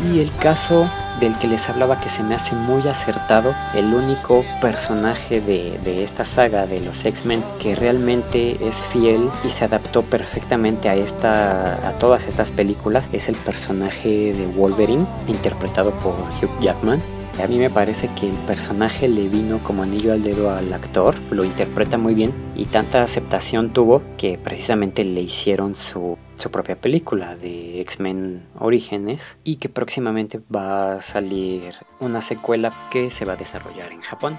[0.04, 0.88] Y el caso
[1.20, 6.02] del que les hablaba que se me hace muy acertado, el único personaje de, de
[6.04, 11.88] esta saga de los X-Men que realmente es fiel y se adaptó perfectamente a, esta,
[11.88, 17.00] a todas estas películas es el personaje de Wolverine, interpretado por Hugh Jackman.
[17.42, 21.14] A mí me parece que el personaje le vino como anillo al dedo al actor,
[21.30, 26.80] lo interpreta muy bien y tanta aceptación tuvo que precisamente le hicieron su, su propia
[26.80, 33.34] película de X-Men Orígenes y que próximamente va a salir una secuela que se va
[33.34, 34.38] a desarrollar en Japón.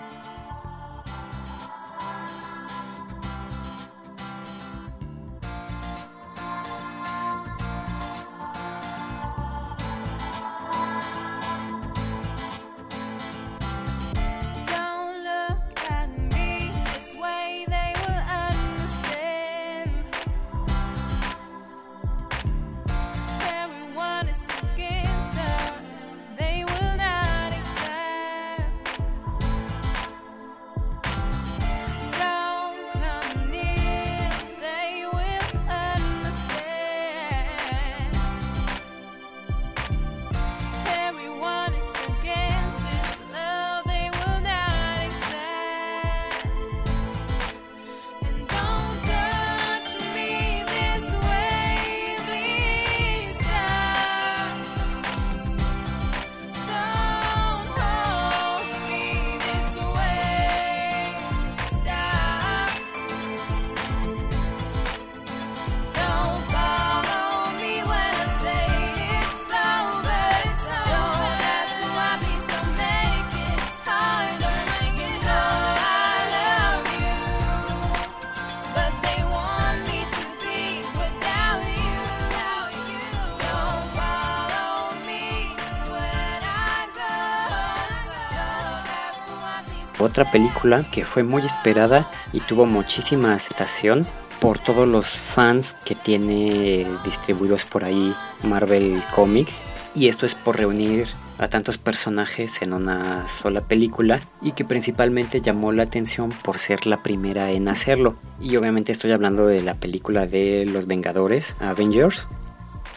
[90.08, 94.08] Otra película que fue muy esperada y tuvo muchísima aceptación
[94.40, 99.62] por todos los fans que tiene distribuidos por ahí Marvel Comics.
[99.96, 101.08] Y esto es por reunir
[101.40, 106.86] a tantos personajes en una sola película y que principalmente llamó la atención por ser
[106.86, 108.16] la primera en hacerlo.
[108.40, 112.28] Y obviamente estoy hablando de la película de los Vengadores, Avengers,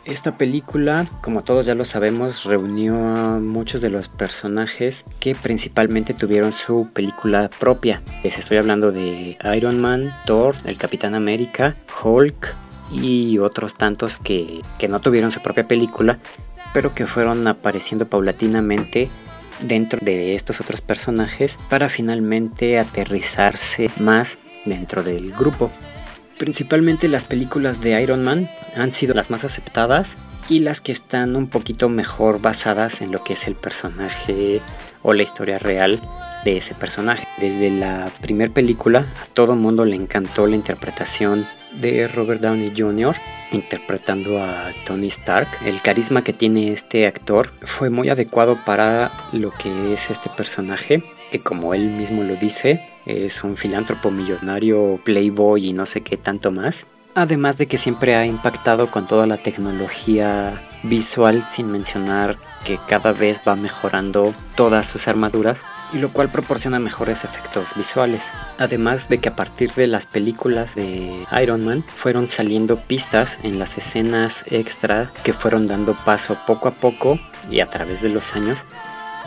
[0.04, 6.14] esta película, como todos ya lo sabemos, reunió a muchos de los personajes que principalmente
[6.14, 8.02] tuvieron su película propia.
[8.24, 12.54] Les estoy hablando de Iron Man, Thor, el Capitán América, Hulk
[12.92, 16.18] y otros tantos que, que no tuvieron su propia película,
[16.72, 19.10] pero que fueron apareciendo paulatinamente
[19.60, 25.70] dentro de estos otros personajes para finalmente aterrizarse más dentro del grupo.
[26.40, 30.16] Principalmente las películas de Iron Man han sido las más aceptadas
[30.48, 34.62] y las que están un poquito mejor basadas en lo que es el personaje
[35.02, 36.00] o la historia real
[36.46, 37.28] de ese personaje.
[37.36, 43.14] Desde la primera película a todo mundo le encantó la interpretación de Robert Downey Jr.
[43.52, 45.48] interpretando a Tony Stark.
[45.62, 51.04] El carisma que tiene este actor fue muy adecuado para lo que es este personaje,
[51.30, 52.80] que como él mismo lo dice,
[53.10, 56.86] es un filántropo millonario, playboy y no sé qué tanto más.
[57.14, 63.12] Además de que siempre ha impactado con toda la tecnología visual, sin mencionar que cada
[63.12, 68.32] vez va mejorando todas sus armaduras y lo cual proporciona mejores efectos visuales.
[68.58, 73.58] Además de que a partir de las películas de Iron Man fueron saliendo pistas en
[73.58, 77.18] las escenas extra que fueron dando paso poco a poco
[77.50, 78.64] y a través de los años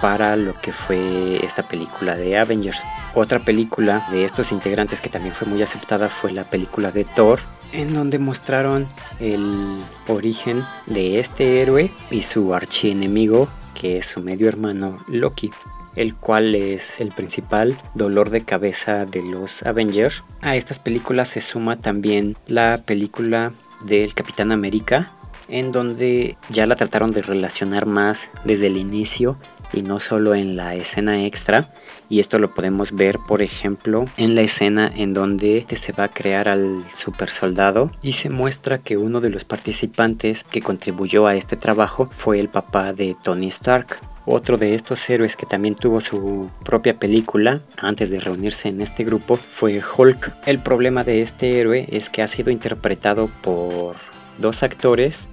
[0.03, 2.83] para lo que fue esta película de Avengers.
[3.15, 7.39] Otra película de estos integrantes que también fue muy aceptada fue la película de Thor,
[7.71, 8.85] en donde mostraron
[9.21, 9.79] el
[10.09, 13.47] origen de este héroe y su archienemigo,
[13.79, 15.51] que es su medio hermano Loki
[15.95, 20.23] el cual es el principal dolor de cabeza de los Avengers.
[20.41, 23.53] A estas películas se suma también la película
[23.85, 25.11] del Capitán América,
[25.47, 29.37] en donde ya la trataron de relacionar más desde el inicio
[29.73, 31.73] y no solo en la escena extra.
[32.09, 36.13] Y esto lo podemos ver, por ejemplo, en la escena en donde se va a
[36.13, 41.35] crear al super soldado y se muestra que uno de los participantes que contribuyó a
[41.35, 43.99] este trabajo fue el papá de Tony Stark.
[44.25, 49.03] Otro de estos héroes que también tuvo su propia película antes de reunirse en este
[49.03, 50.33] grupo fue Hulk.
[50.45, 53.95] El problema de este héroe es que ha sido interpretado por
[54.37, 55.27] dos actores.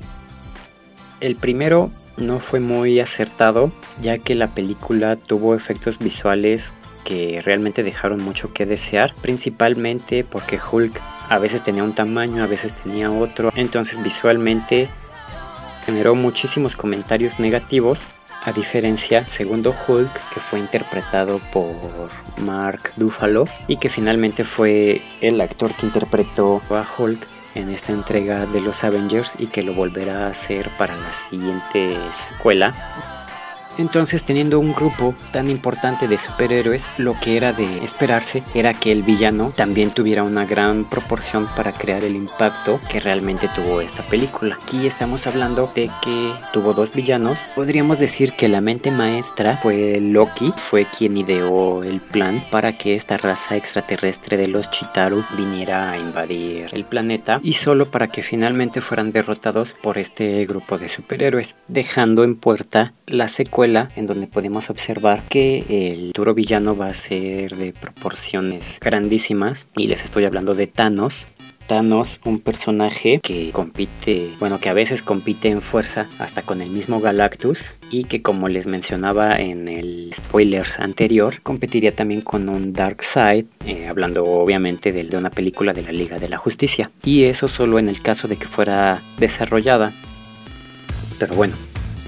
[1.20, 6.72] El primero no fue muy acertado, ya que la película tuvo efectos visuales
[7.04, 12.46] que realmente dejaron mucho que desear, principalmente porque Hulk a veces tenía un tamaño, a
[12.46, 14.88] veces tenía otro, entonces visualmente
[15.86, 18.06] generó muchísimos comentarios negativos,
[18.42, 21.74] a diferencia segundo Hulk que fue interpretado por
[22.38, 28.46] Mark Duffalo y que finalmente fue el actor que interpretó a Hulk en esta entrega
[28.46, 32.74] de los Avengers y que lo volverá a hacer para la siguiente secuela
[33.80, 38.92] entonces, teniendo un grupo tan importante de superhéroes, lo que era de esperarse era que
[38.92, 44.02] el villano también tuviera una gran proporción para crear el impacto que realmente tuvo esta
[44.02, 44.58] película.
[44.62, 47.38] Aquí estamos hablando de que tuvo dos villanos.
[47.54, 52.94] Podríamos decir que la mente maestra fue Loki, fue quien ideó el plan para que
[52.94, 58.22] esta raza extraterrestre de los Chitaru viniera a invadir el planeta y solo para que
[58.22, 64.26] finalmente fueran derrotados por este grupo de superhéroes, dejando en puerta la secuela en donde
[64.26, 70.24] podemos observar que el duro villano va a ser de proporciones grandísimas y les estoy
[70.24, 71.26] hablando de Thanos
[71.70, 76.68] Thanos, un personaje que compite, bueno, que a veces compite en fuerza hasta con el
[76.68, 82.72] mismo Galactus y que como les mencionaba en el spoilers anterior, competiría también con un
[82.72, 86.90] Darkseid, eh, hablando obviamente de, de una película de la Liga de la Justicia.
[87.04, 89.92] Y eso solo en el caso de que fuera desarrollada.
[91.20, 91.54] Pero bueno,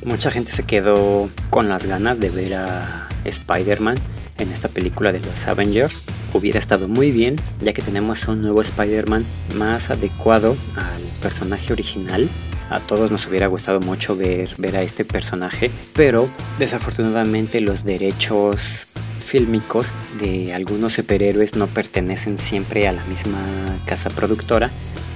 [0.04, 3.96] Mucha gente se quedó con las ganas de ver a Spider-Man
[4.38, 6.02] en esta película de los Avengers.
[6.32, 9.24] Hubiera estado muy bien, ya que tenemos un nuevo Spider-Man
[9.54, 12.28] más adecuado al personaje original.
[12.68, 16.28] A todos nos hubiera gustado mucho ver, ver a este personaje, pero
[16.58, 18.86] desafortunadamente los derechos
[19.20, 19.86] fílmicos
[20.20, 23.38] de algunos superhéroes no pertenecen siempre a la misma
[23.86, 24.70] casa productora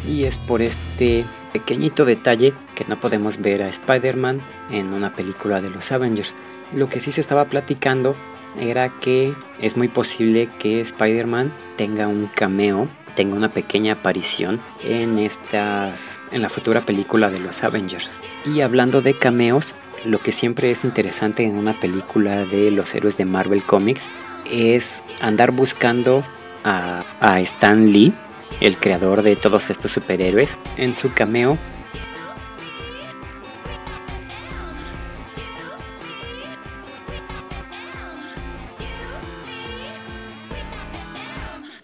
[0.09, 4.40] y es por este pequeñito detalle que no podemos ver a Spider-Man
[4.70, 6.34] en una película de los Avengers.
[6.74, 8.14] Lo que sí se estaba platicando
[8.61, 15.18] era que es muy posible que Spider-Man tenga un cameo, tenga una pequeña aparición en
[15.18, 18.11] estas en la futura película de los Avengers.
[18.44, 23.16] Y hablando de cameos, lo que siempre es interesante en una película de los héroes
[23.16, 24.09] de Marvel Comics
[24.50, 26.22] es andar buscando
[26.64, 28.12] a, a Stan Lee,
[28.61, 31.59] el creador de todos estos superhéroes, en su cameo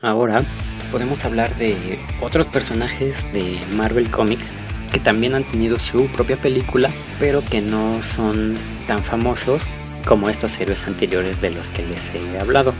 [0.02, 0.42] Ahora
[0.90, 4.50] podemos hablar de otros personajes de Marvel Comics
[4.92, 8.56] que también han tenido su propia película, pero que no son
[8.88, 9.62] tan famosos
[10.04, 12.74] como estos héroes anteriores de los que les he hablado.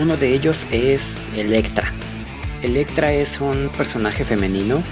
[0.00, 1.92] Uno de ellos es Electra.
[2.66, 4.82] Electra es un personaje femenino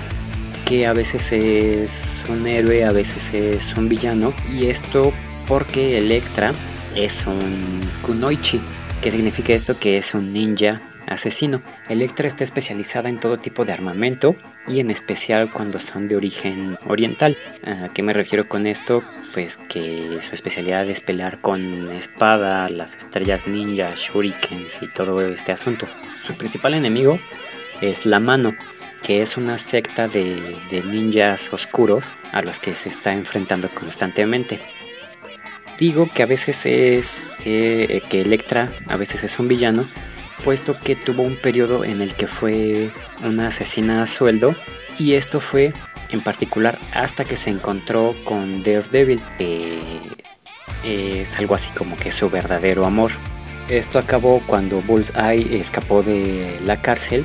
[0.64, 5.12] que a veces es un héroe, a veces es un villano, y esto
[5.48, 6.52] porque Electra
[6.94, 8.60] es un kunoichi.
[9.02, 9.76] ¿Qué significa esto?
[9.76, 11.62] Que es un ninja asesino.
[11.88, 14.36] Electra está especializada en todo tipo de armamento
[14.68, 17.36] y en especial cuando son de origen oriental.
[17.66, 19.02] ¿A qué me refiero con esto?
[19.32, 25.50] Pues que su especialidad es pelear con espada, las estrellas ninja, shurikens y todo este
[25.50, 25.88] asunto.
[26.24, 27.18] Su principal enemigo
[27.80, 28.54] es la mano,
[29.02, 34.60] que es una secta de, ninjas oscuros a los que se está enfrentando constantemente.
[35.78, 39.88] Digo que a veces es eh, que Electra a veces es un villano
[40.44, 42.90] puesto que tuvo un periodo en el que fue
[43.22, 44.54] una asesina a sueldo
[44.98, 45.72] y esto fue
[46.10, 49.80] en particular hasta que se encontró con Daredevil, que
[50.84, 53.10] es algo así como que su verdadero amor.
[53.68, 57.24] Esto acabó cuando Bullseye escapó de la cárcel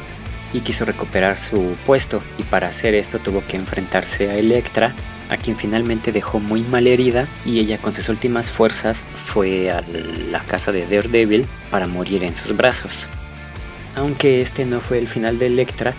[0.53, 4.93] y quiso recuperar su puesto y para hacer esto tuvo que enfrentarse a Electra,
[5.29, 9.83] a quien finalmente dejó muy mal herida y ella con sus últimas fuerzas fue a
[10.31, 13.07] la casa de Daredevil para morir en sus brazos.
[13.95, 15.93] Aunque este no fue el final de Electra,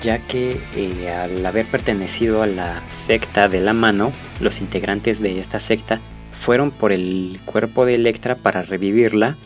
[0.00, 5.38] ya que eh, al haber pertenecido a la secta de la mano, los integrantes de
[5.38, 6.00] esta secta
[6.32, 9.36] fueron por el cuerpo de Electra para revivirla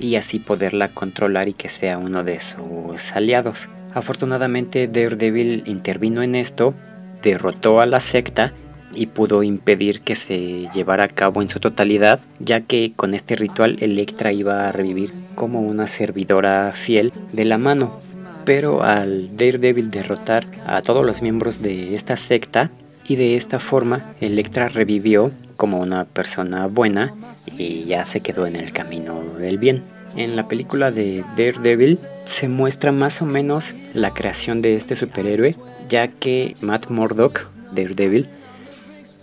[0.00, 3.68] y así poderla controlar y que sea uno de sus aliados.
[3.94, 6.74] Afortunadamente Daredevil intervino en esto,
[7.22, 8.52] derrotó a la secta
[8.94, 13.36] y pudo impedir que se llevara a cabo en su totalidad, ya que con este
[13.36, 17.98] ritual Electra iba a revivir como una servidora fiel de la mano.
[18.44, 22.70] Pero al Daredevil derrotar a todos los miembros de esta secta
[23.06, 27.14] y de esta forma Electra revivió como una persona buena
[27.58, 29.82] y ya se quedó en el camino del bien.
[30.18, 35.54] En la película de Daredevil se muestra más o menos la creación de este superhéroe,
[35.88, 38.28] ya que Matt Murdock, Daredevil,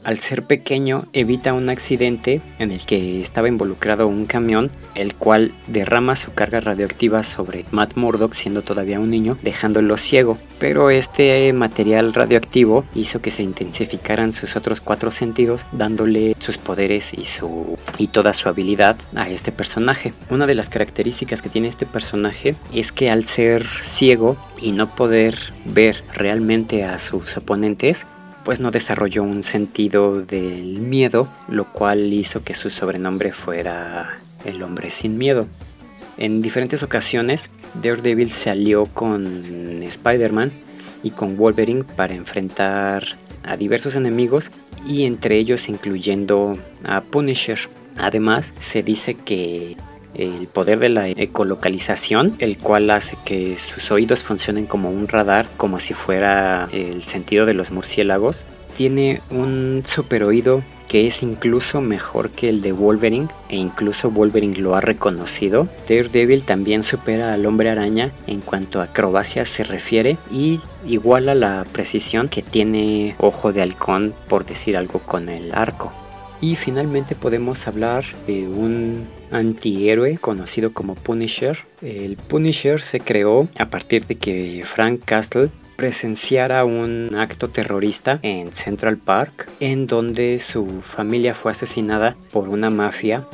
[0.05, 5.51] al ser pequeño evita un accidente en el que estaba involucrado un camión, el cual
[5.67, 10.37] derrama su carga radioactiva sobre Matt Murdock siendo todavía un niño, dejándolo ciego.
[10.59, 17.13] Pero este material radioactivo hizo que se intensificaran sus otros cuatro sentidos, dándole sus poderes
[17.13, 20.13] y, su, y toda su habilidad a este personaje.
[20.29, 24.95] Una de las características que tiene este personaje es que al ser ciego y no
[24.95, 25.35] poder
[25.65, 28.05] ver realmente a sus oponentes,
[28.45, 34.61] pues no desarrolló un sentido del miedo, lo cual hizo que su sobrenombre fuera el
[34.61, 35.47] hombre sin miedo.
[36.17, 37.49] En diferentes ocasiones,
[37.81, 40.51] Daredevil se alió con Spider-Man
[41.01, 43.03] y con Wolverine para enfrentar
[43.43, 44.51] a diversos enemigos
[44.87, 47.59] y entre ellos incluyendo a Punisher.
[47.97, 49.75] Además, se dice que
[50.16, 55.47] el poder de la ecolocalización, el cual hace que sus oídos funcionen como un radar,
[55.57, 58.45] como si fuera el sentido de los murciélagos.
[58.76, 64.57] Tiene un super oído que es incluso mejor que el de Wolverine e incluso Wolverine
[64.57, 65.68] lo ha reconocido.
[65.89, 71.66] Daredevil también supera al hombre araña en cuanto a acrobacia se refiere y iguala la
[71.72, 75.91] precisión que tiene Ojo de Halcón por decir algo con el arco.
[76.41, 81.57] Y finalmente podemos hablar de un antihéroe conocido como Punisher.
[81.82, 88.51] El Punisher se creó a partir de que Frank Castle presenciara un acto terrorista en
[88.51, 93.28] Central Park en donde su familia fue asesinada por una mafia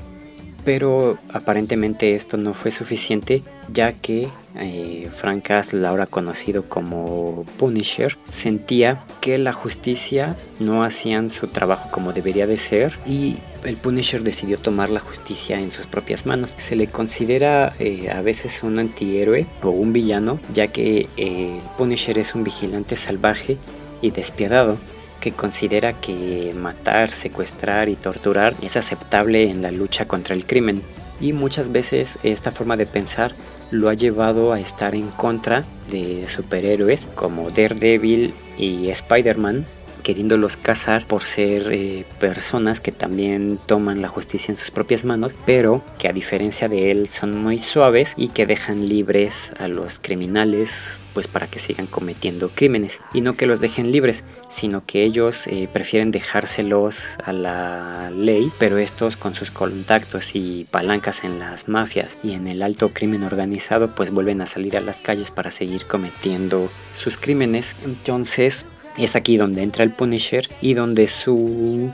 [0.63, 8.17] pero aparentemente esto no fue suficiente ya que eh, Frank Castle, ahora conocido como Punisher,
[8.29, 14.23] sentía que la justicia no hacían su trabajo como debería de ser y el Punisher
[14.23, 16.55] decidió tomar la justicia en sus propias manos.
[16.57, 21.69] Se le considera eh, a veces un antihéroe o un villano ya que eh, el
[21.77, 23.57] Punisher es un vigilante salvaje
[24.01, 24.77] y despiadado
[25.21, 30.81] que considera que matar, secuestrar y torturar es aceptable en la lucha contra el crimen.
[31.21, 33.33] Y muchas veces esta forma de pensar
[33.69, 39.65] lo ha llevado a estar en contra de superhéroes como Daredevil y Spider-Man,
[40.01, 45.35] queriéndolos cazar por ser eh, personas que también toman la justicia en sus propias manos,
[45.45, 49.99] pero que a diferencia de él son muy suaves y que dejan libres a los
[49.99, 53.01] criminales pues para que sigan cometiendo crímenes.
[53.13, 58.51] Y no que los dejen libres sino que ellos eh, prefieren dejárselos a la ley
[58.59, 63.23] pero estos con sus contactos y palancas en las mafias y en el alto crimen
[63.23, 67.75] organizado pues vuelven a salir a las calles para seguir cometiendo sus crímenes.
[67.85, 68.65] Entonces
[68.97, 71.91] es aquí donde entra el Punisher y donde su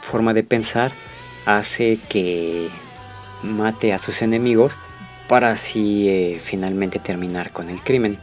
[0.00, 0.92] forma de pensar
[1.46, 2.68] hace que
[3.42, 4.76] mate a sus enemigos
[5.28, 8.18] para así eh, finalmente terminar con el crimen.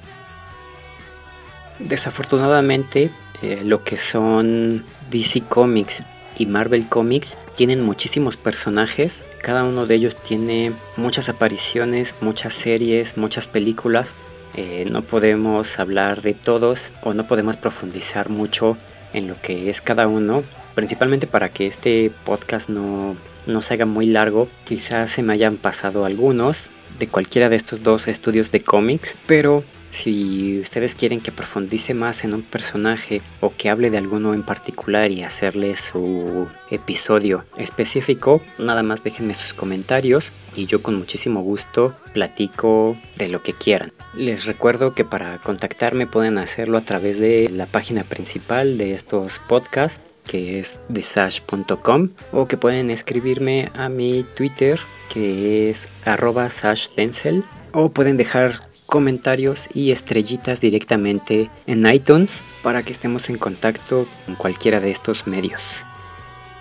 [1.79, 3.11] Desafortunadamente,
[3.41, 6.03] eh, lo que son DC Comics
[6.37, 13.17] y Marvel Comics tienen muchísimos personajes, cada uno de ellos tiene muchas apariciones, muchas series,
[13.17, 14.15] muchas películas
[14.55, 18.77] eh, no podemos hablar de todos o no podemos profundizar mucho
[19.13, 20.43] en lo que es cada uno,
[20.75, 23.15] principalmente para que este podcast no,
[23.47, 24.47] no se haga muy largo.
[24.63, 29.63] Quizás se me hayan pasado algunos de cualquiera de estos dos estudios de cómics, pero
[29.95, 34.43] si ustedes quieren que profundice más en un personaje o que hable de alguno en
[34.43, 41.41] particular y hacerle su episodio específico, nada más déjenme sus comentarios y yo con muchísimo
[41.41, 43.93] gusto platico de lo que quieran.
[44.13, 49.39] Les recuerdo que para contactarme pueden hacerlo a través de la página principal de estos
[49.39, 54.79] podcasts que es thesash.com o que pueden escribirme a mi Twitter
[55.13, 58.53] que es arroba sashdenzel o pueden dejar
[58.85, 65.27] comentarios y estrellitas directamente en iTunes para que estemos en contacto con cualquiera de estos
[65.27, 65.83] medios.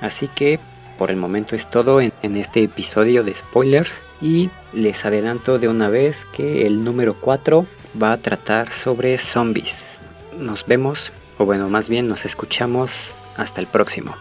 [0.01, 0.59] Así que
[0.99, 5.89] por el momento es todo en, este episodio de spoilers y les adelanto de una
[5.89, 7.67] vez que el número 4
[8.01, 9.99] va a tratar sobre zombies.
[10.39, 14.15] Nos vemos, o bueno, más bien nos escuchamos hasta el próximo.